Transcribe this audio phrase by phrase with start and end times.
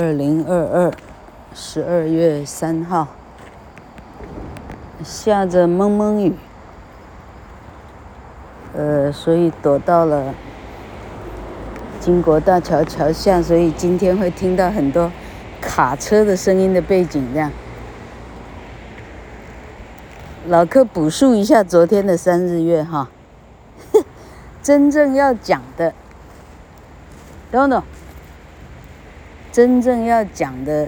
[0.00, 0.92] 二零二二
[1.52, 3.08] 十二月三号，
[5.02, 6.34] 下着蒙蒙雨，
[8.76, 10.32] 呃，所以躲到了
[11.98, 15.10] 金国大桥桥下，所以今天会听到很多
[15.60, 17.50] 卡车的声音的背景这样。
[20.46, 23.08] 老客补述一下昨天的三日月哈，
[24.62, 25.92] 真正要讲的，
[27.50, 27.82] 等等。
[29.58, 30.86] 真正要讲的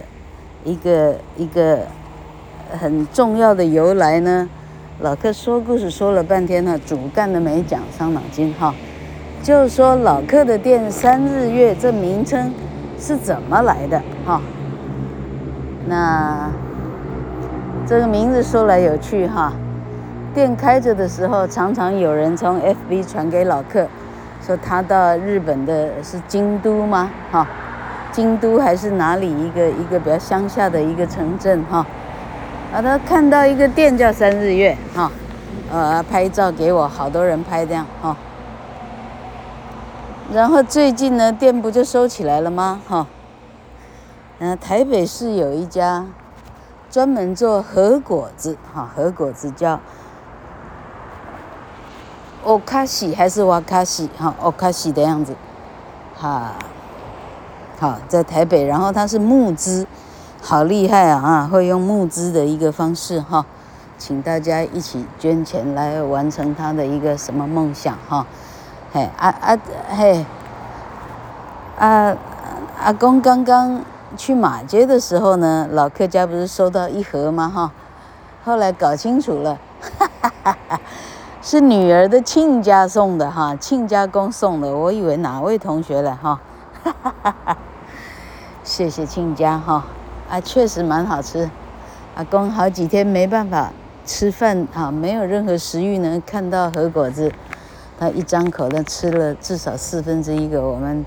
[0.63, 1.81] 一个一个
[2.71, 4.49] 很重要的由来呢，
[5.01, 8.73] 老客说故事说了半天呢，主干的没讲，伤脑筋哈。
[9.43, 12.55] 就是说老客的店三日月这名称
[12.97, 14.41] 是怎么来的哈？
[15.89, 16.49] 那
[17.85, 19.53] 这个名字说来有趣哈，
[20.33, 23.89] 店开着的时候，常常有人从 FB 传给老客，
[24.41, 27.11] 说他到日本的是京都吗？
[27.33, 27.45] 哈。
[28.13, 31.87] 京都还是哪里一个一个比较乡下的一个城镇哈，
[32.73, 35.11] 啊，他看到一个店叫三日月哈，
[35.71, 38.17] 呃，拍照给我，好多人拍这样哈。
[40.33, 42.81] 然后最近呢，店不就收起来了吗？
[42.89, 43.07] 哈，
[44.41, 46.07] 嗯，台北市有一家
[46.91, 49.79] 专门做和果子哈，和果子叫
[52.43, 55.37] 欧卡西还是瓦卡西哈，欧卡西的样子，
[56.19, 56.55] 哈。
[57.81, 59.87] 好，在台北，然后他是募资，
[60.43, 61.49] 好厉害啊啊！
[61.51, 63.47] 会用募资的一个方式哈，
[63.97, 68.27] 请大家一起捐钱来完成他的一个什么梦想哈。
[68.93, 69.59] 嘿，啊啊
[69.97, 70.27] 嘿，
[71.79, 72.15] 啊
[72.83, 73.81] 阿公刚刚
[74.15, 77.73] 去马街的时候呢，老客家不是收到一盒吗哈？
[78.45, 79.59] 后来搞清楚了，
[79.99, 80.81] 哈哈哈哈，
[81.41, 86.39] 是女儿的亲家送的哈，亲家公送的，我以为哪位同学了哈，
[86.85, 87.57] 哈哈哈哈。
[88.63, 89.85] 谢谢亲家哈，
[90.29, 91.51] 啊，确实蛮好吃。
[92.15, 93.73] 阿公好几天没办法
[94.05, 96.23] 吃饭啊，没有任何食欲呢。
[96.27, 97.33] 看到和果子，
[97.99, 101.05] 他一张口呢吃了至少四分之一个，我们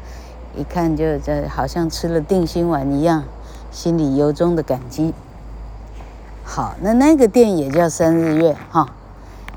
[0.56, 3.24] 一看就这好像吃了定心丸一样，
[3.72, 5.14] 心里由衷的感激。
[6.44, 8.90] 好，那那个店也叫三日月哈。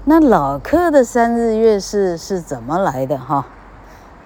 [0.05, 3.47] 那老客的三日月是是怎么来的哈？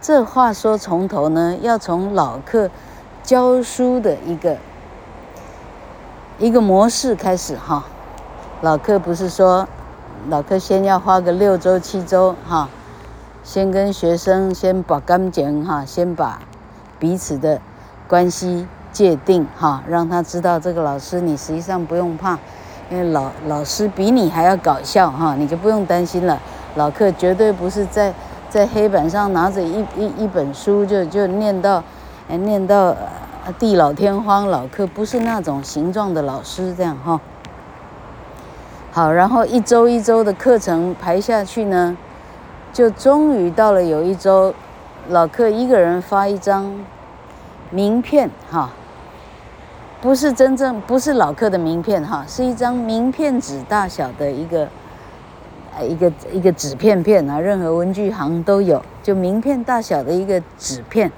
[0.01, 2.69] 这话说从头呢，要从老客。
[3.23, 4.57] 教书的一个
[6.39, 7.85] 一个模式开始哈，
[8.63, 9.69] 老客不是说，
[10.29, 12.69] 老客先要花个六周七周哈，
[13.45, 16.41] 先跟学生先把干净哈，先把
[16.99, 17.61] 彼此的
[18.09, 22.39] 关系界定哈，让他知道这个老师你实际上不用怕，
[22.91, 26.41] 因为老老师比你还要搞笑哈，你就不用担心了。
[26.75, 28.15] 老客绝对不是在
[28.49, 31.85] 在黑板上拿着一一一本书就就念到。
[32.31, 32.97] 还念到
[33.59, 37.21] 地老天荒，老客不是那种形状的老师，这样哈。
[38.93, 41.97] 好，然后一周一周的课程排下去呢，
[42.73, 44.55] 就终于到了有一周，
[45.09, 46.73] 老客一个人发一张
[47.71, 48.71] 名片哈，
[50.01, 54.69] 不是真正不是老客的名片哈，是一张名片纸大小的一个
[55.83, 61.11] 一个一个纸片片啊，任何文具行都有，就名片大小的一个纸片。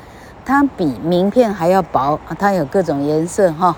[0.44, 3.76] 它比名片还要薄，它有各种颜色哈。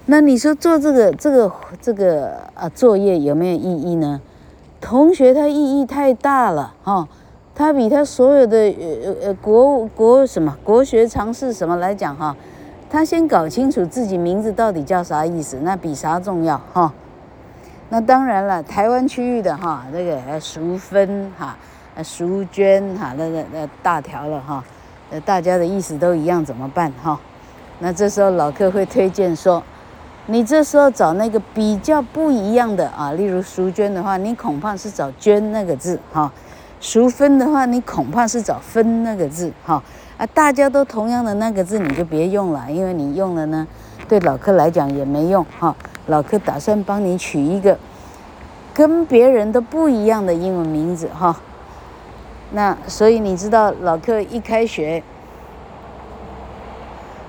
[0.07, 4.19] 那你说做这个这个这个啊作业有没有意义呢？
[4.81, 7.07] 同学他意义太大了哈，
[7.53, 12.35] 他比他所有的呃呃国国什么国学常识什么来讲哈，
[12.89, 16.91] 他先搞清楚自己名字到底叫啥意思，那比啥重要哈。
[17.89, 21.55] 那当然了，台湾区域的哈那个淑芬哈。
[22.03, 24.63] 淑娟哈，那个那大条了哈，
[25.25, 27.19] 大家的意思都一样，怎么办哈？
[27.79, 29.61] 那这时候老客会推荐说，
[30.25, 36.29] 你这时候找那个比较不一样的啊，例如淑娟的话，你恐怕是找娟那个字哈；
[36.81, 39.81] 淑芬的话，你恐怕是找芬那个字哈。
[40.17, 43.67] 啊，大家都同样的那个字，你就别用了，因为你用了呢，
[44.07, 45.75] 对老客来讲也没用哈。
[46.07, 47.77] 老客打算帮你取一个
[48.73, 51.39] 跟别人都不一样的英文名字哈。
[52.51, 55.03] 那所以你知道，老客一开学，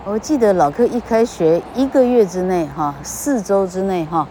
[0.05, 4.29] 我记得老客一开学一个月之内哈，四周之内哈，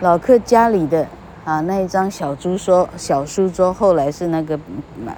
[0.00, 1.06] 老客家里的
[1.44, 4.58] 啊那一张小书桌、小书桌，后来是那个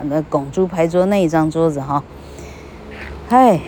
[0.02, 2.02] 那拱猪牌桌那一张桌子哈。
[3.28, 3.60] 嗨，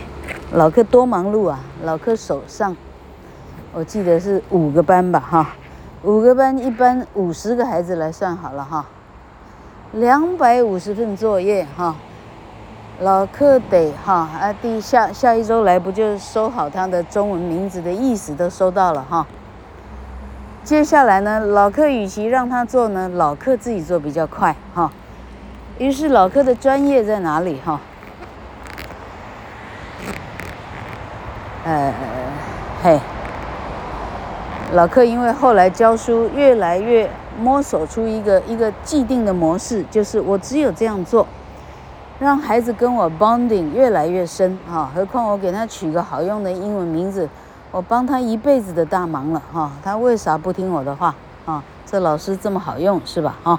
[0.53, 1.61] 老客多忙碌啊！
[1.85, 2.77] 老客手上，
[3.73, 5.55] 我记得是五个班吧，哈，
[6.03, 8.87] 五个班一班五十个孩子来算好了哈，
[9.93, 11.97] 两百五十份作业哈，
[13.01, 19.27] 老客得哈啊，第下下一周来不就收好他的中文名字的意思都收到了哈。
[20.63, 24.93] 接下来呢，老客与其让他做呢，老客自己做比较快哈。
[25.79, 27.81] 于是老客的专业在哪里哈？
[31.65, 31.95] 呃，
[32.83, 33.01] 嘿，
[34.75, 37.09] 老客因为后来教书越来越
[37.41, 41.27] 摸索出一个一个既定的模式，就是我只有这样做，
[42.19, 44.91] 让孩子跟我 bonding 越来越深哈。
[44.95, 47.29] 何况我给他取个好用的英文名字，
[47.71, 49.71] 我帮他一辈子的大忙了哈。
[49.83, 51.15] 他为啥不听我的话
[51.47, 51.63] 啊？
[51.87, 53.37] 这老师这么好用是吧？
[53.43, 53.59] 哈，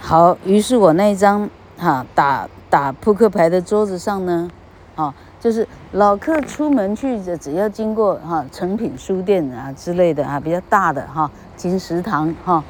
[0.00, 4.50] 好，于是我那张哈打打扑克牌的桌子上呢，
[4.96, 5.14] 啊。
[5.40, 12.62] 就是老客出门去，只要经过哈诚品书店啊之类的啊，比较大的哈金石堂哈，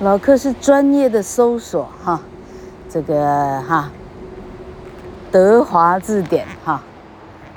[0.00, 2.20] 老客是专业的搜索哈，
[2.88, 3.90] 这个哈。
[5.32, 6.80] 德华字典哈，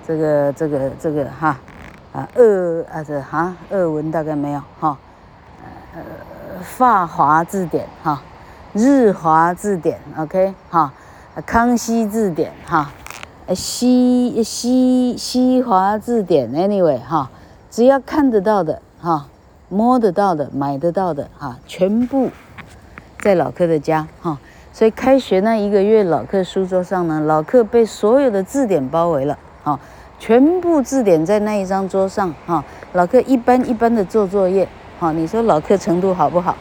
[0.06, 1.58] 这个这个这个哈。
[2.12, 3.56] 啊俄啊这哈。
[3.70, 4.98] 俄文大概没有哈，
[5.94, 6.02] 呃
[6.64, 8.20] 法华字典哈，
[8.74, 10.92] 日华字典 OK 哈，
[11.46, 12.92] 康熙字典哈。
[13.54, 17.30] 西西西华字典，anyway 哈，
[17.70, 19.28] 只要看得到的哈，
[19.72, 22.30] 摸得到的，买得到的哈，全部
[23.22, 24.38] 在老客的家哈。
[24.74, 29.80] 所以开学那一个月，老客书桌上呢，老客被所有的字典包围了哈，
[30.20, 32.64] 全部字典在那一张桌上哈。
[32.92, 34.68] 老客一般一般的做作业
[35.00, 36.56] 哈，你说老客程度好不好？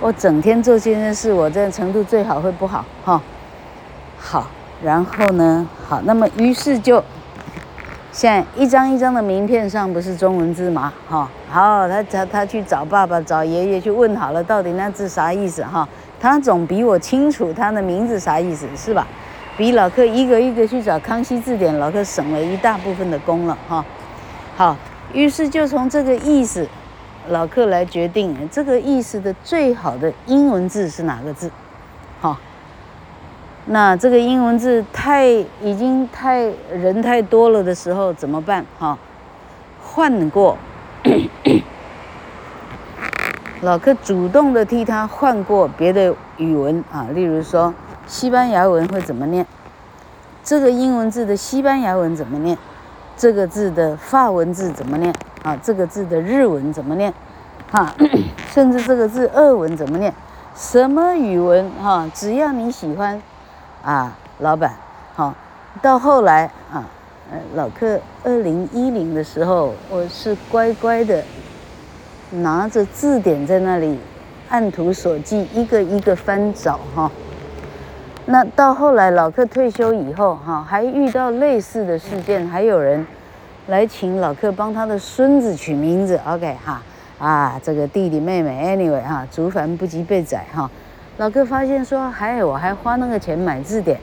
[0.00, 3.22] 我整天做这件事，我这样程度最好会不好哈？
[4.18, 4.46] 好。
[4.84, 7.02] 然后呢，好，那么于是就，
[8.16, 10.90] 现在一张一张的名片上不是中文字吗？
[11.06, 15.62] 哈，好，他他他去找爸爸找爷爷去问好了，到底那字啥意思？
[15.62, 15.86] 哈，
[16.18, 19.06] 他总比我清楚他的名字啥意思是吧？
[19.58, 23.84] 比老客一个一个去找康熙字典，老客省了一大部分的功了哈。
[24.56, 24.74] 好，
[25.12, 26.66] 于是就从这个意思，
[27.28, 31.50] 老客来决定这个意思的最好的英文字是哪个字，
[32.22, 32.38] 哈。
[33.68, 35.26] 那这个英文字太
[35.60, 38.64] 已经太人太多了的时候怎么办？
[38.78, 38.96] 哈，
[39.82, 40.56] 换过，
[43.62, 47.74] 老客主动的替他换过别的语文啊，例如说
[48.06, 49.44] 西班牙文会怎么念？
[50.44, 52.56] 这个英文字的西班牙文怎么念？
[53.16, 55.12] 这个字的法文字怎么念？
[55.42, 57.12] 啊，这个字的日文怎么念？
[57.72, 57.92] 哈，
[58.54, 60.14] 甚至这个字俄文怎么念？
[60.54, 61.68] 什么语文？
[61.82, 63.20] 哈，只要你喜欢。
[63.86, 64.74] 啊，老板，
[65.14, 65.32] 好，
[65.80, 66.82] 到后来啊，
[67.30, 71.22] 呃，老客二零一零的时候，我是乖乖的
[72.32, 73.96] 拿着字典在那里
[74.48, 77.08] 按图索骥，一个一个翻找哈。
[78.24, 83.06] 那到后来老客退休以后哈，还遇到类似的事件，还有人
[83.68, 86.82] 来请老客帮他的孙子取名字，OK 哈，
[87.20, 90.68] 啊，这个弟弟妹妹，anyway 哈，竹繁不及被宰哈。
[91.18, 93.98] 老哥发现说，还有我还花那个钱买字典，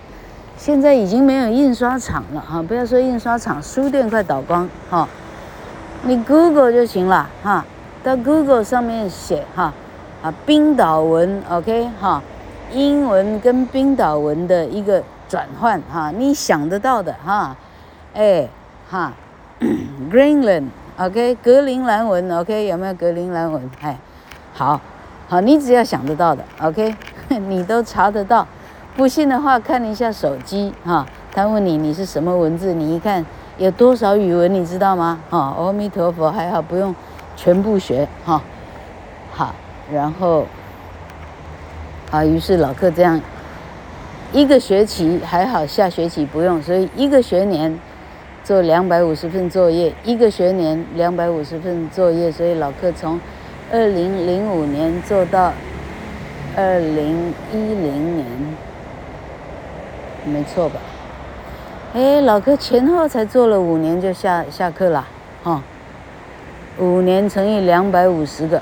[0.57, 2.59] 现在已经没有印刷厂了哈！
[2.63, 5.07] 不要说印刷厂，书店快倒光哈！
[6.05, 7.63] 你 Google 就行了哈，
[8.03, 9.71] 到 Google 上面写哈
[10.23, 12.19] 啊，冰岛文 OK 哈，
[12.71, 17.55] 英文跟冰岛文的一个转换哈，你想得到的哈，
[18.15, 18.49] 哎
[18.89, 19.13] 哈，
[20.11, 20.65] Greenland
[20.97, 23.69] OK，格陵兰文 OK，有没有格陵兰文？
[23.81, 23.99] 哎，
[24.55, 24.81] 好。
[25.27, 26.95] 好，你只要想得到的，OK，
[27.47, 28.47] 你都查得到。
[28.95, 31.05] 不信的话，看一下手机哈。
[31.31, 33.25] 他问你你是什么文字，你一看
[33.57, 35.19] 有多少语文，你知道吗？
[35.31, 36.95] 哈，阿弥陀佛，还好不用
[37.35, 38.39] 全部学哈。
[39.31, 39.55] 好，
[39.91, 40.45] 然后
[42.11, 43.19] 啊，于是老客这样
[44.31, 47.79] 一个学期还好，下学期不用，所以一个学年
[48.43, 53.19] 做两百五十份作业，一个学年两百五十份作业，所以老客从
[53.73, 55.51] 二零零五年做到
[56.55, 58.27] 二零一零年，
[60.25, 60.75] 没错吧？
[61.95, 65.07] 哎，老哥前后才做了五年就下下课了，
[65.43, 65.61] 哈、哦，
[66.77, 68.61] 五年乘以两百五十个。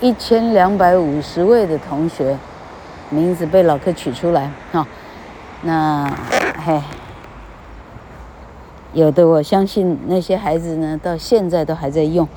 [0.00, 2.38] 一千两百五十位的同学
[3.10, 4.86] 名字被老哥取出来哈、哦，
[5.62, 6.08] 那
[6.64, 6.80] 嘿，
[8.94, 12.28] 有的我相信那些孩子呢，到现在都还在用，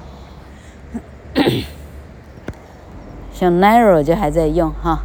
[3.31, 5.01] 像 Niro 就还在用哈，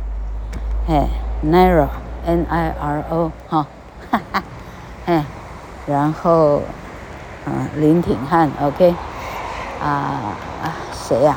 [0.88, 1.04] 嘿
[1.44, 3.66] ，Niro，N-I-R-O 哈，
[4.10, 4.42] 哈哈，
[5.04, 5.22] 嘿，
[5.86, 6.62] 然后
[7.44, 8.94] 啊林挺汉，OK，
[9.78, 9.84] 啊
[10.62, 11.36] 啊谁呀？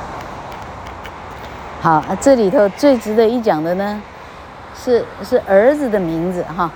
[1.81, 4.01] 好，这里头最值得一讲的呢，
[4.73, 6.71] 是是儿子的名字哈。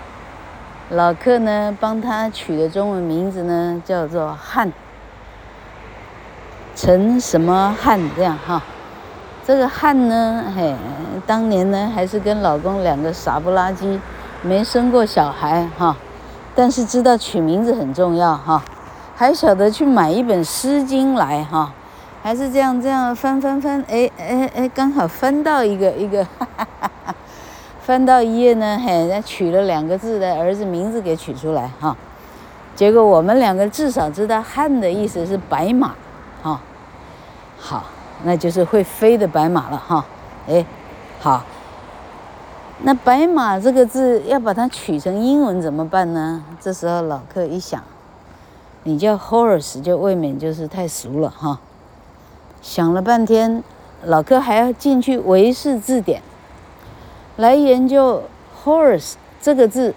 [0.89, 4.74] 老克呢帮他取的中文名字呢叫做汉，
[6.75, 8.60] 陈什么汉这样哈。
[9.46, 10.75] 这个汉呢，嘿，
[11.27, 14.00] 当年呢还是跟老公两个傻不拉几，
[14.41, 15.96] 没生过小孩哈，
[16.55, 18.63] 但是知道取名字很重要哈，
[19.15, 21.72] 还晓得去买一本《诗经》来哈。
[22.22, 26.67] 还是这样这样翻翻翻，哎哎哎，刚好翻到一个一个，哈哈，
[27.89, 31.98] 翻到一页呢，嘿，他取了两个字的儿子名字给取出来哈。
[32.75, 35.96] 结果我们两个至少知道“汉”的意思是白马，
[36.43, 36.62] 哈，
[37.58, 37.86] 好，
[38.24, 40.05] 那就是会飞的白马了哈。
[40.48, 40.63] 哎，
[41.19, 41.43] 好，
[42.84, 46.43] 那白马这个字要把它取成英文怎么办呢？
[46.62, 47.81] 这时候老克一想，
[48.84, 51.60] 你叫 horse 就未免就是太俗了哈。
[52.62, 53.63] 想了半天，
[54.03, 56.22] 老克还要进去维氏字典
[57.39, 58.22] 来研究
[58.63, 59.93] “horse” 这个字，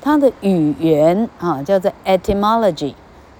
[0.00, 2.94] 它的语言啊叫做 etymology，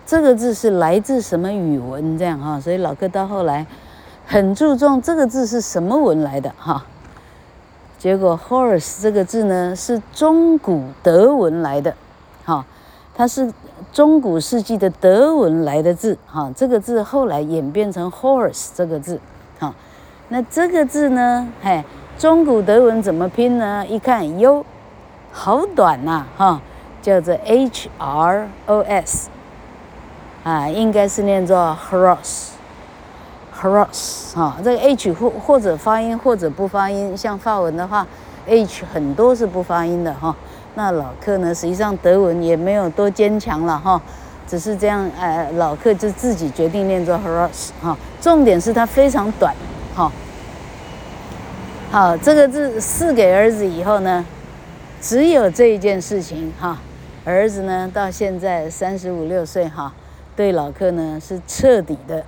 [0.05, 3.65] 这个字是来自什么语文这样哈，所以老哥到后来
[4.27, 6.85] 很注重这个字是什么文来的哈。
[7.99, 11.95] 结果 “horse” 这个字呢是中古德文来的，
[12.45, 12.67] 哈，
[13.15, 13.53] 它是。
[13.93, 19.21] 中古世纪的德文来的字，哈，这个字后来演变成 horse 这个字，
[19.59, 19.73] 哈，
[20.29, 21.85] 那这个字呢，嘿，
[22.17, 23.85] 中古德文怎么拼呢？
[23.89, 24.65] 一看哟，
[25.33, 26.61] 好短呐，哈，
[27.03, 29.29] 叫做 h r o s，
[30.45, 32.35] 啊，应该是念作 hross，hross，
[34.35, 38.07] 哈，这个 h 或或者发音或者不发音，像法文的话
[38.47, 40.35] ，h 很多是不发音的，哈。
[40.77, 41.55] 那老克呢？
[41.55, 44.01] 实际上德文也没有多坚强了哈，
[44.47, 47.97] 只是这样，呃，老克就自己决定念作 Hross 哈。
[48.21, 49.55] 重点是它非常短，
[49.95, 50.11] 哈。
[51.95, 54.25] 好，这个字赐给儿子以后呢，
[55.01, 56.77] 只有这一件事情哈。
[57.25, 59.93] 儿子呢，到现在三十五六岁哈，
[60.35, 62.25] 对老克呢是彻底的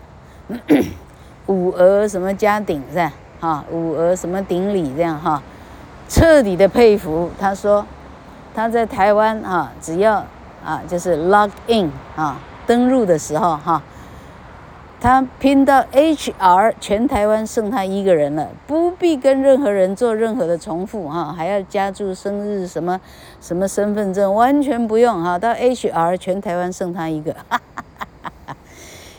[1.46, 3.10] 五儿什么加顶是？
[3.40, 5.42] 哈，五儿什么顶礼这样哈，
[6.08, 7.28] 彻底的佩服。
[7.36, 7.84] 他说。
[8.54, 10.24] 他在台湾哈，只要
[10.64, 13.82] 啊，就是 log in 啊，登入的时候哈，
[14.98, 23.00] 他拼到 HR，全台湾剩他一个人了，不必跟任何人做任何的重复哈，还要加注生日什么
[23.40, 28.56] 什么身份证，完全不用哈，到 HR 全台湾剩他一个，哈哈哈哈哈，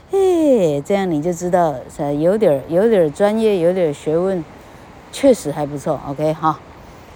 [0.09, 1.75] 嘿，这样你就知道，
[2.19, 4.43] 有点有点专业，有点学问，
[5.11, 6.59] 确实还不错，OK 哈。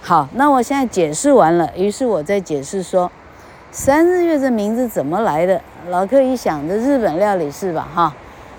[0.00, 3.10] 好，那我现在解释完了，于是我再解释说，
[3.70, 5.60] 三日月这名字怎么来的？
[5.88, 7.88] 老客一想，这日本料理是吧？
[7.94, 8.14] 哈，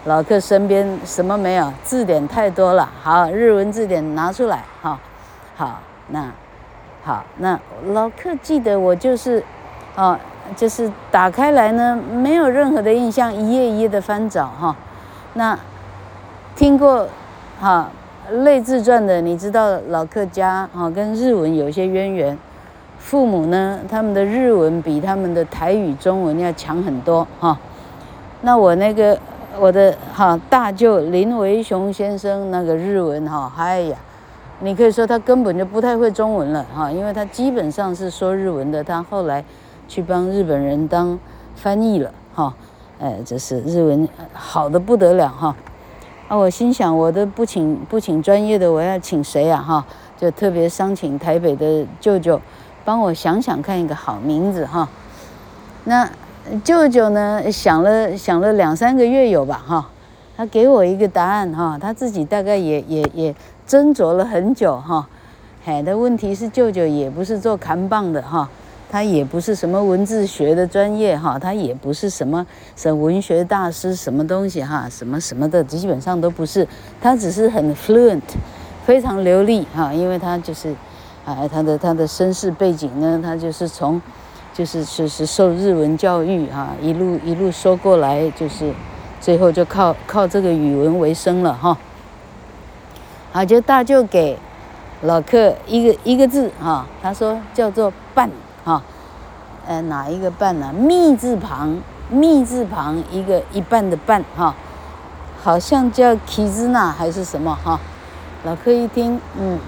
[0.05, 1.71] 老克身边什么没有？
[1.83, 2.89] 字典太多了。
[3.01, 4.63] 好，日文字典拿出来。
[4.81, 4.99] 哈，
[5.55, 5.79] 好，
[6.09, 6.31] 那，
[7.03, 7.59] 好，那
[7.93, 9.43] 老克记得我就是，
[9.95, 10.17] 哦，
[10.55, 14.75] 就是打开来呢，没有任何的印象，一页一页的翻找哈。
[15.33, 15.57] 那
[16.55, 17.07] 听过，
[17.59, 17.89] 哈。
[18.31, 22.37] 类自传的，你知道老客家啊，跟日文有一些渊源。
[22.97, 27.59] 父母呢，他们的日文比他们的台语、中文要强很多哈。
[28.39, 29.19] 那我那个
[29.59, 33.97] 我的哈大舅林维雄先生那个日文哈，哎呀，
[34.61, 39.43] 你可以说他根本就不太会中文了哈，因为他基本上是说日文的，他后来
[39.87, 41.17] 去帮日本人当
[41.55, 42.53] 翻译了哈。
[42.99, 45.55] 哎，这是日文好的不得了哈。
[46.27, 49.61] 啊，我心想，我都不请不请专业的，我要请谁啊？
[49.61, 49.85] 哈，
[50.17, 52.41] 就特别商请台北的舅舅，
[52.83, 54.89] 帮我想想看一个好名字哈。
[55.83, 56.09] 那
[56.63, 59.63] 舅舅呢，想了想了两三个月有吧？
[59.65, 59.89] 哈，
[60.35, 63.35] 他给我一个答案哈，他自己大概也也也
[63.67, 65.07] 斟酌了很久哈。
[65.63, 68.49] 海，的问题是舅舅也不是做扛棒的哈，
[68.91, 72.45] 他也不是什么文字学的专业哈，他也不是什么
[72.75, 76.67] 什么文学大师，什么东西哈，什么什么的，基本上都不是。
[77.01, 78.21] 他只是很 fluent，
[78.85, 80.75] 非常流利哈，因为他就是，
[81.23, 84.01] 啊，他的他的身世背景呢，他就是从，
[84.53, 88.71] 就是就是受日文教育哈，一路一路说过来，就是
[89.19, 91.77] 最后就靠靠这个语文为生了哈。
[93.33, 94.37] 啊，就大舅给
[95.01, 98.29] 老克一个一个字哈，他说叫做半。
[98.63, 98.81] 哈，
[99.67, 100.71] 呃，哪一个半呢？
[100.71, 101.77] 密字旁，
[102.09, 104.55] 密字旁一个一半的半哈，
[105.41, 107.77] 好像叫 Kizuna 还是什么哈？
[108.45, 109.59] 老克一听，嗯，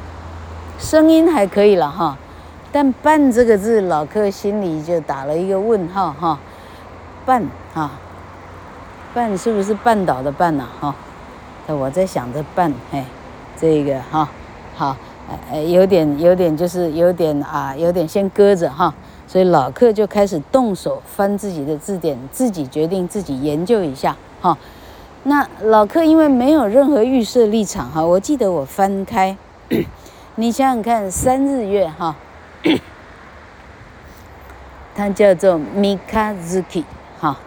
[0.79, 2.17] 声音还可以了哈，
[2.75, 6.37] 但半这个字，老客心里就打了一个问号哈。
[7.25, 7.41] 半
[7.73, 7.89] 哈，
[9.13, 10.67] 半是不是半岛的半呢？
[10.81, 10.93] 哈，
[11.67, 13.01] 我在想着半，嘿，
[13.57, 14.27] 这个哈，
[14.75, 14.97] 好。
[15.49, 18.93] 呃，有点，有点，就是有点啊，有点先搁着哈，
[19.25, 24.57] 所以老客就开始动手翻自己的字典，自己决定自己研究一下哈。
[25.23, 29.37] 那老客因为没有任何预设立场哈，我记得我翻开，
[30.35, 32.15] 你想想看，三日月哈，
[34.95, 36.85] 它叫做 Mikazuki
[37.19, 37.37] 哈。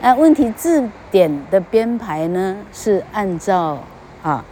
[0.00, 3.78] 那问题字典的编排呢是按照
[4.22, 4.44] 啊。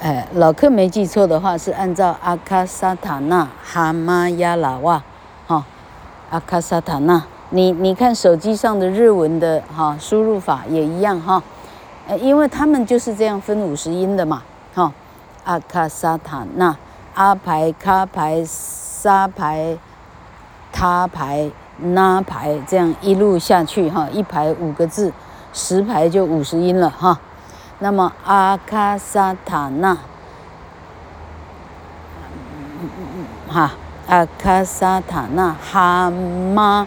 [0.00, 5.02] 哎， 老客没记错的话，是按照阿卡萨塔纳哈玛亚拉瓦，
[5.46, 5.64] 哈，
[6.30, 11.40] 阿卡萨塔纳，你你看手机上的日文的哈输入法也一样哈，
[12.08, 14.42] 呃，因为他们就是这样分五十音的嘛，
[14.74, 14.92] 哈，
[15.44, 16.76] 阿卡萨塔纳，
[17.14, 19.76] 阿排、卡排、沙排、
[20.72, 25.12] 他排、那排，这样一路下去哈，一排五个字，
[25.52, 27.18] 十排就五十音了哈。
[27.80, 29.98] 那么阿卡萨塔纳，
[33.48, 33.72] 哈，
[34.06, 36.86] 阿卡萨塔纳哈妈，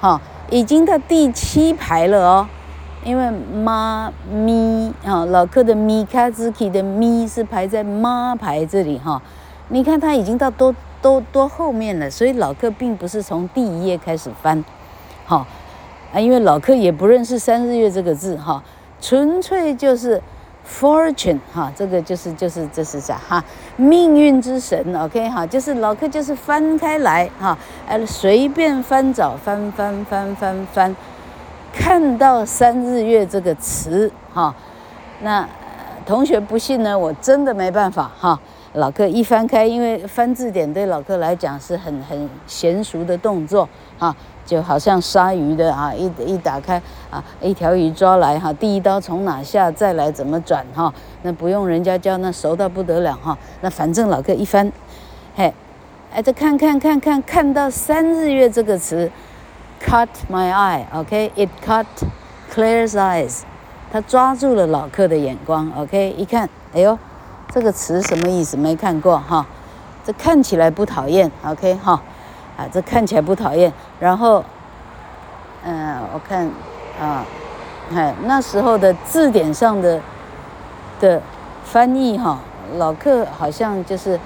[0.00, 2.48] 哈，已经到第七排了哦。
[3.04, 9.20] 因为妈咪，啊，老克的咪卡兹基的咪是排在妈排这里哈。
[9.68, 14.62] 你看他已经到多多多后面了，所以老客并不是从第一页开始翻，
[15.26, 15.46] 哈，
[16.12, 18.62] 啊，因为老客也不认识三日月这个字哈。
[19.00, 20.22] 纯粹就是
[20.64, 23.42] fortune 哈，这个就是就是这是啥哈？
[23.76, 30.96] 命运之神，OK 哈，就是老客就是翻开来哈，呃，随便翻找翻翻翻翻翻，
[31.72, 34.54] 看到三日月这个词哈，
[35.22, 35.48] 那
[36.06, 38.38] 同学不信呢，我真的没办法哈。
[38.74, 44.14] 老克一翻开，因为翻字典对老克来讲是很很娴熟的动作哈。
[44.44, 53.38] 就好像杀鱼的啊，一一打开啊，一条鱼抓来哈，第一刀从哪下，再来怎么转哈，那不用人家教，那熟到不得了哈。
[53.60, 54.70] 那反正老克一翻，
[55.36, 55.54] 嘿，
[56.12, 59.08] 哎，这看看看看看到三日月这个词
[59.80, 61.86] ，“cut my eye，OK，it cut
[62.52, 63.42] Claire's eyes，
[63.92, 66.98] 他抓住了老克的眼光，OK，一看，哎呦，
[67.52, 68.56] 这个词什么意思？
[68.56, 69.44] 没看过哈，
[70.04, 72.00] 这看起来不讨厌，OK 哈。
[72.56, 73.72] 啊，这看起来不讨厌。
[73.98, 74.44] 然后，
[75.64, 76.46] 嗯，我看，
[77.00, 77.24] 啊，
[77.94, 80.00] 哎，那时候的字典上的
[81.00, 81.20] 的
[81.64, 82.38] 翻译哈，
[82.76, 84.18] 老客好像就是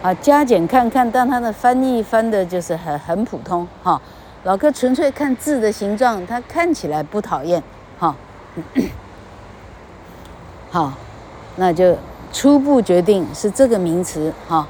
[0.00, 4.00] 啊加减看看，但他的翻译翻的就是很很普通哈。
[4.44, 7.62] 老客纯粹看字的形状，他看起来不讨厌
[7.98, 8.14] 哈。
[10.70, 10.92] 好，
[11.56, 11.96] 那就
[12.32, 14.66] 初步决定是这个名词哈。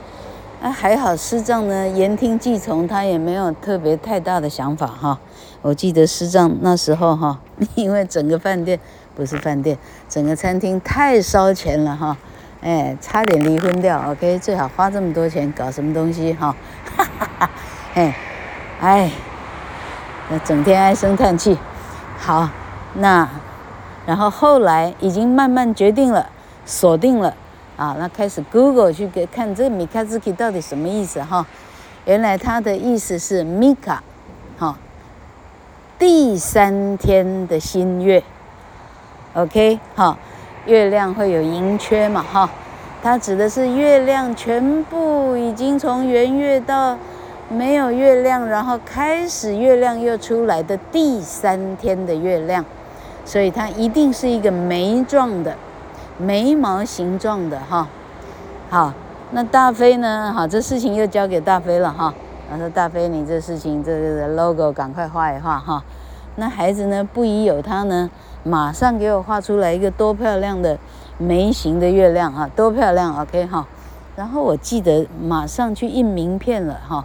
[0.61, 5.19] 啊，还好师丈呢，言听计从，他也没有特别太大的想法哈。
[5.61, 7.41] 我记得师丈那时候哈，
[7.75, 8.79] 因为整个饭店
[9.17, 9.77] 不是饭店，
[10.09, 12.17] 整个餐厅太烧钱了哈，
[12.61, 14.01] 哎，差点离婚掉。
[14.13, 16.55] OK，最好花这么多钱搞什么东西哈，
[16.97, 17.51] 哈哈哈，
[17.95, 18.15] 哎，
[18.81, 19.11] 哎，
[20.45, 21.59] 整天唉声叹气。
[22.19, 22.49] 好，
[22.95, 23.29] 那
[24.07, 26.29] 然后后来已经慢慢决定了，
[26.65, 27.35] 锁定了。
[27.83, 31.45] 啊，那开始 Google 去给看这个米卡兹基到底什么意思哈？
[32.05, 34.01] 原来它的意思是米卡，
[34.57, 34.79] 哈，
[35.99, 38.23] 第三天的新月
[39.35, 40.17] ，OK 哈，
[40.67, 42.49] 月亮会有盈缺嘛哈？
[43.03, 46.97] 它指的是月亮全部已经从圆月到
[47.49, 52.65] 没有月亮，然后开始月亮又出来的第三天的月亮，
[53.25, 55.57] 所以它一定是一个眉状的。
[56.19, 57.89] 眉毛形状的哈，
[58.71, 58.93] 好，
[59.33, 60.33] 那大飞呢？
[60.35, 62.13] 好，这事情又交给大飞了哈。
[62.51, 65.83] 他说：“大飞，你这事情，这个 logo 赶快画一画哈。”
[66.37, 68.11] 那孩子呢，不疑有他呢，
[68.45, 70.79] 马上给我画出来一个多漂亮的
[71.17, 73.67] 眉形的月亮哈，多漂亮！OK 哈，
[74.17, 77.05] 然后我记得马上去印名片了哈，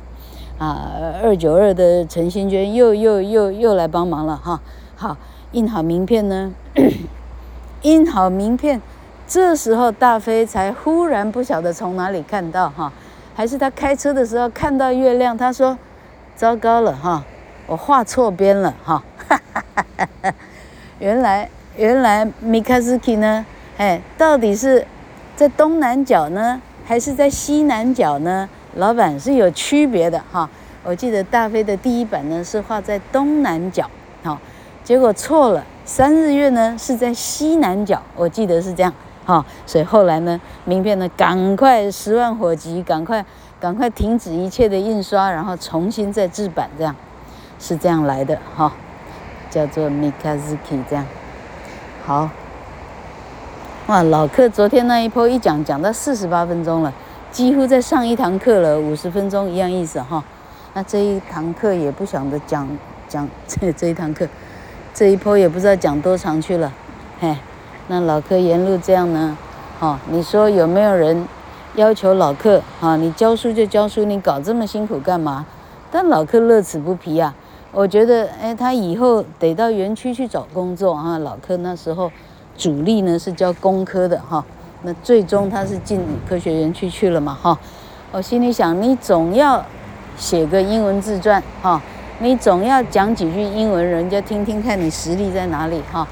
[0.60, 0.91] 啊，
[1.24, 4.60] 二九二的陈新娟又又又又来帮忙了哈，
[4.98, 5.15] 好，
[5.54, 6.52] 印好名片呢，
[7.84, 8.82] 印好名片，
[9.28, 12.92] 这时候大飞才忽然不晓得从哪里看到哈，
[13.36, 15.78] 还是他开车的时候看到月亮，他说，
[16.34, 17.22] 糟糕了哈，
[17.66, 20.34] 我画错边了哈，哈哈哈哈，
[21.00, 23.46] 原来原来米卡斯基呢，
[23.78, 24.88] 哎，到底是
[25.36, 26.62] 在东南角呢？
[26.86, 28.48] 还是在西南角呢？
[28.76, 30.50] 老板是有区别的哈。
[30.86, 33.90] 我记得大飞的第一版呢是画在东南角，
[34.24, 34.40] 好，
[34.86, 35.66] 结果错了。
[35.84, 38.94] 三日月呢是在西南角，我记得是这样，
[39.28, 39.46] 哈。
[39.68, 43.24] 所以后来呢，名片呢赶快十万火急，赶快
[43.60, 46.96] 赶快停止一切的印刷，然后重新再制版，这样
[47.60, 48.72] 是这样来的哈，
[49.52, 51.06] 叫做 Mikazuki 这样，
[52.04, 52.30] 好。
[53.88, 56.94] 哇，老客昨天那一波一讲讲到四十八分钟了，
[57.32, 60.22] 几乎在上一堂课了，五十分钟一样意思哈。
[60.74, 62.68] 那这一堂课也不晓得讲
[63.08, 64.28] 讲这 这一堂课，
[64.94, 66.72] 这一波也不知道讲多长去了，
[67.20, 67.34] 嘿。
[67.88, 69.38] 那老客沿路这样呢，
[69.80, 71.28] 哈，你说有没有人
[71.76, 72.95] 要求老客哈？
[72.95, 75.45] 你教书就教书，你搞这么辛苦干嘛？
[75.91, 77.34] 但老客乐此不疲啊。
[77.71, 81.17] 我觉得，哎，他以后得到园区去找工作哈。
[81.17, 82.12] 老客那时候。
[82.60, 84.43] 主力呢是教工科的哈，
[84.82, 87.56] 那最终他是进科学园区去了嘛哈。
[88.12, 89.63] 我心里想，你总要
[90.17, 91.80] 写个英文自传哈，
[92.17, 96.08] 你总要讲几句英文，人家听听看你实力在哪里哈。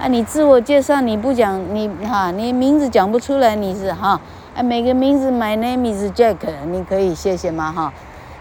[0.00, 4.18] 啊，你自我介绍你不讲你哈，你名字讲不出来你是哈，
[4.56, 7.92] 啊，每个名字 My name is Jack，你可以谢谢吗哈？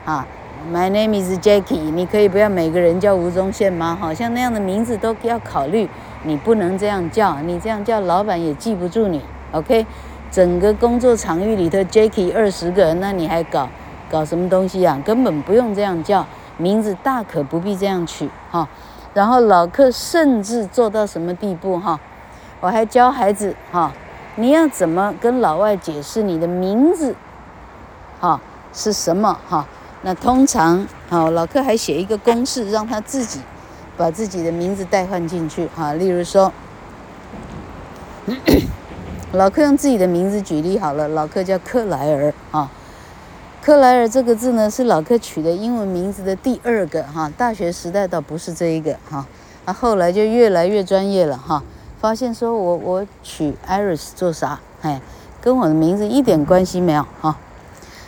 [0.06, 0.26] 啊
[0.72, 3.98] ，My name is Jackie，你可以不要每个人叫吴宗宪吗？
[4.00, 5.90] 好像那样的名字都要考虑。
[6.24, 9.22] 你不能这样叫，你这样叫老板也记不住你。
[9.52, 9.86] OK，
[10.32, 13.68] 整个工作场域里头 Jackie 二十个人，那你还搞
[14.10, 14.98] 搞什么东西啊？
[15.04, 18.66] 根本不用这样叫，名字大可不必这样取哈。
[19.14, 22.00] 然后老客甚至做到什么地步哈？
[22.62, 23.92] 我还教孩子哈，
[24.36, 27.16] 你要怎么跟老外解释你的名字？
[28.20, 28.40] 哈
[28.74, 29.66] 是什么哈？
[30.02, 33.42] 那通常好，老客还写一个公式让他自己。
[33.98, 36.50] 把自己的名字代换进去哈，例如说，
[39.34, 42.72] 老客用自己的名字举例好了，老客叫克莱尔啊，
[43.62, 49.26] 克莱尔这个字呢是老克取的英文名字的第二个哈，大学时代倒不是这一个哈，
[49.66, 51.62] 那后来就越来越专业了哈，
[52.00, 54.60] 发现说我我取 Iris 做啥？
[54.82, 55.02] 哎，
[55.42, 57.36] 跟我的名字一点关系没有哈。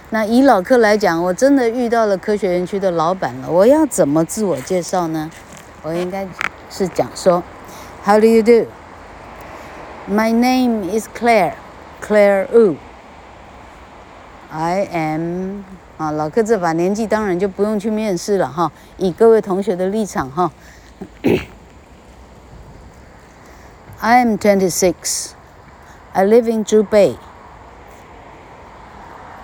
[0.10, 5.30] 那以老克来讲，我真的遇到了科学园区的老板了，我要怎么自我介绍呢？
[5.84, 6.26] 我应该
[6.70, 7.44] 是讲说
[8.06, 8.68] ，How do you do?
[10.10, 11.54] My name is Claire,
[12.02, 12.76] Claire Wu.
[14.54, 15.64] I am
[15.98, 18.70] 啊，老客这把年纪当然就不用去面试了哈。
[18.98, 20.52] 以各位同学的立场哈
[24.02, 25.30] ，I am twenty-six.
[26.12, 27.16] I live in Zhubei.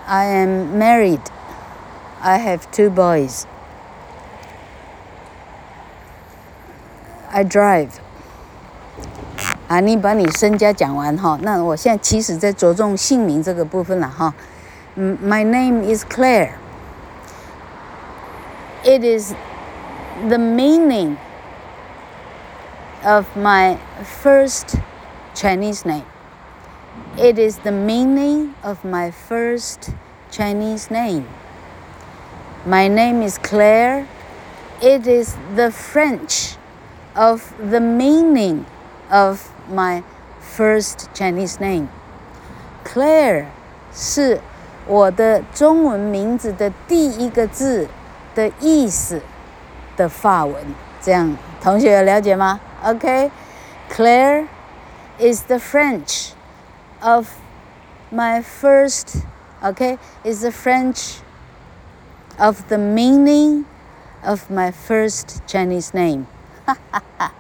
[0.06, 1.22] I am married.
[2.20, 3.44] I have two boys.
[7.32, 7.92] I drive。
[9.70, 14.34] 啊，你把你身家讲完哈，那我现在其实在着重姓名这个部分了哈。
[15.00, 16.58] 嗯，My name is Claire.
[18.84, 19.36] It is
[20.28, 21.18] the meaning
[23.06, 24.76] of my first
[25.36, 26.06] Chinese name.
[27.16, 29.92] It is the meaning of my first
[30.32, 31.28] Chinese name.
[32.66, 34.08] My name is Claire.
[34.82, 36.58] It is the French.
[37.16, 38.66] Of the meaning
[39.12, 40.04] of my
[40.40, 41.90] first Chinese name,
[42.84, 43.48] Claire，
[43.92, 44.40] 是
[44.88, 47.88] 我的中文名字的第一个字
[48.34, 49.22] 的意思
[49.96, 50.56] 的法文。
[51.02, 54.48] 这样同学有了解吗？OK，Claire
[55.20, 56.32] is the French
[57.02, 57.28] of
[58.12, 59.22] my first.
[59.62, 61.18] OK，is the French
[62.38, 63.66] of the meaning
[64.24, 66.26] of my first Chinese name.
[66.66, 67.32] 哈哈哈，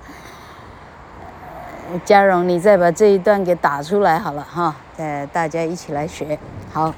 [2.05, 6.39] 嘉荣，你再把这一段给打出来好了哈，再大家一起来学。
[6.71, 6.93] 好，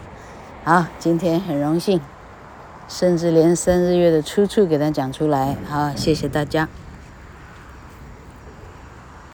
[0.69, 1.99] 好，今天很荣幸，
[2.88, 5.58] 甚至连生日月的出处给他讲出来。
[5.67, 6.69] 好，谢谢大家。